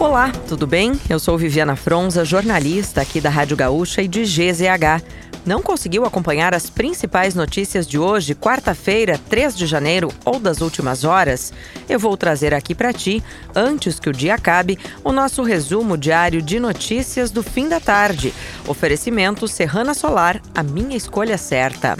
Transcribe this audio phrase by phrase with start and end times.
[0.00, 0.98] Olá, tudo bem?
[1.10, 5.04] Eu sou Viviana Fronza, jornalista aqui da Rádio Gaúcha e de GZH.
[5.44, 11.04] Não conseguiu acompanhar as principais notícias de hoje, quarta-feira, 3 de janeiro ou das últimas
[11.04, 11.52] horas?
[11.86, 13.22] Eu vou trazer aqui para ti,
[13.54, 18.32] antes que o dia acabe, o nosso resumo diário de notícias do fim da tarde.
[18.66, 21.94] Oferecimento Serrana Solar, a minha escolha certa.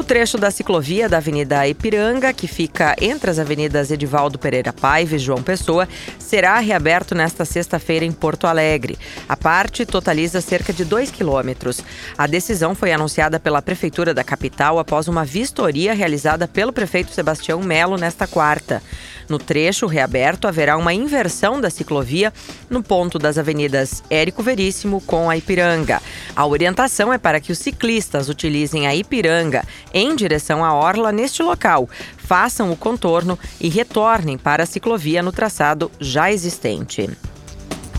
[0.00, 5.16] O trecho da ciclovia da Avenida Ipiranga, que fica entre as avenidas Edivaldo Pereira Paiva
[5.16, 5.86] e João Pessoa,
[6.18, 8.98] será reaberto nesta sexta-feira em Porto Alegre.
[9.28, 11.84] A parte totaliza cerca de 2 quilômetros.
[12.16, 17.60] A decisão foi anunciada pela Prefeitura da capital após uma vistoria realizada pelo prefeito Sebastião
[17.60, 18.82] Melo nesta quarta.
[19.28, 22.32] No trecho reaberto, haverá uma inversão da ciclovia
[22.68, 26.02] no ponto das avenidas Érico Veríssimo com a Ipiranga.
[26.34, 29.62] A orientação é para que os ciclistas utilizem a Ipiranga
[29.92, 35.32] em direção à orla neste local, façam o contorno e retornem para a ciclovia no
[35.32, 37.08] traçado já existente.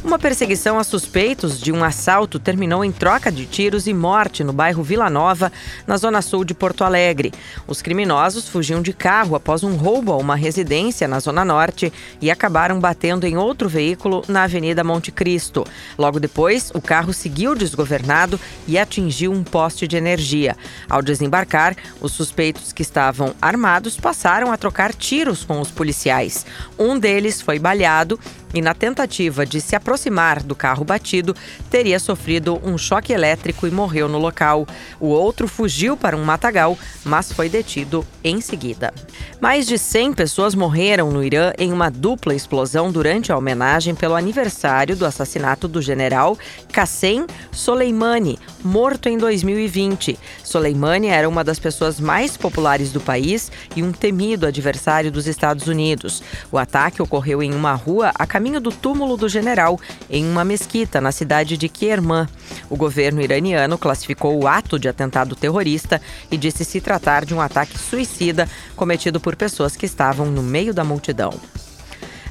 [0.03, 4.51] Uma perseguição a suspeitos de um assalto terminou em troca de tiros e morte no
[4.51, 5.51] bairro Vila Nova,
[5.85, 7.31] na zona sul de Porto Alegre.
[7.67, 12.31] Os criminosos fugiam de carro após um roubo a uma residência na zona norte e
[12.31, 15.67] acabaram batendo em outro veículo na Avenida Monte Cristo.
[15.99, 20.57] Logo depois, o carro seguiu desgovernado e atingiu um poste de energia.
[20.89, 26.43] Ao desembarcar, os suspeitos que estavam armados passaram a trocar tiros com os policiais.
[26.77, 28.19] Um deles foi baleado
[28.53, 31.35] e, na tentativa de se aproximar do carro batido,
[31.69, 34.67] teria sofrido um choque elétrico e morreu no local.
[34.99, 38.93] O outro fugiu para um matagal, mas foi detido em seguida.
[39.39, 44.15] Mais de 100 pessoas morreram no Irã em uma dupla explosão durante a homenagem pelo
[44.15, 46.37] aniversário do assassinato do general
[46.71, 50.19] Qassem Soleimani, morto em 2020.
[50.43, 55.67] Soleimani era uma das pessoas mais populares do país e um temido adversário dos Estados
[55.67, 56.21] Unidos.
[56.51, 60.99] O ataque ocorreu em uma rua a caminho do túmulo do general, em uma mesquita
[60.99, 62.27] na cidade de Kerman.
[62.69, 67.41] O governo iraniano classificou o ato de atentado terrorista e disse se tratar de um
[67.41, 71.33] ataque suicida cometido por pessoas que estavam no meio da multidão.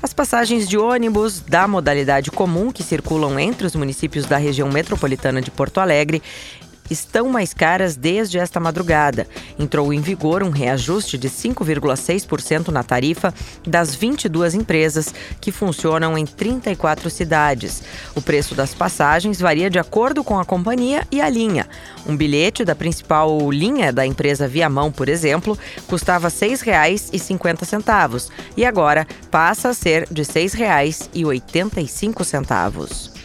[0.03, 5.43] As passagens de ônibus da modalidade comum que circulam entre os municípios da região metropolitana
[5.43, 6.23] de Porto Alegre
[6.91, 9.27] estão mais caras desde esta madrugada.
[9.59, 13.33] Entrou em vigor um reajuste de 5,6% na tarifa
[13.67, 17.83] das 22 empresas que funcionam em 34 cidades.
[18.15, 21.69] O preço das passagens varia de acordo com a companhia e a linha.
[22.07, 29.07] Um bilhete da principal linha da empresa Viamão, por exemplo, custava R$ 6,50 e agora
[29.31, 33.20] passa a ser de R$ 6,85.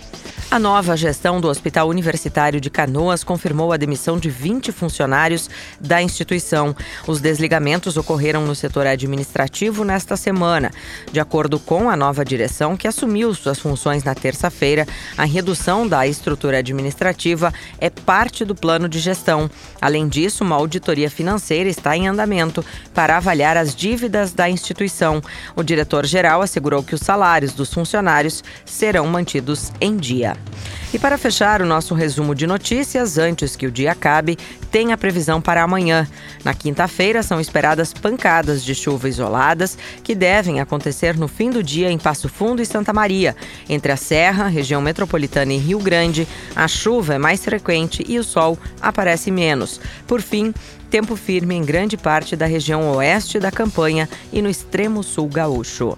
[0.56, 5.50] A nova gestão do Hospital Universitário de Canoas confirmou a demissão de 20 funcionários
[5.82, 6.74] da instituição.
[7.06, 10.72] Os desligamentos ocorreram no setor administrativo nesta semana.
[11.12, 16.08] De acordo com a nova direção, que assumiu suas funções na terça-feira, a redução da
[16.08, 19.52] estrutura administrativa é parte do plano de gestão.
[19.82, 22.64] Além disso, uma auditoria financeira está em andamento
[22.94, 25.22] para avaliar as dívidas da instituição.
[25.54, 30.45] O diretor-geral assegurou que os salários dos funcionários serão mantidos em dia.
[30.94, 34.38] E para fechar o nosso resumo de notícias, antes que o dia acabe,
[34.72, 36.08] tem a previsão para amanhã.
[36.44, 41.92] Na quinta-feira são esperadas pancadas de chuva isoladas que devem acontecer no fim do dia
[41.92, 43.36] em Passo Fundo e Santa Maria.
[43.68, 48.24] Entre a Serra, região metropolitana e Rio Grande, a chuva é mais frequente e o
[48.24, 49.82] sol aparece menos.
[50.08, 50.54] Por fim,
[50.90, 55.98] tempo firme em grande parte da região oeste da campanha e no extremo sul gaúcho.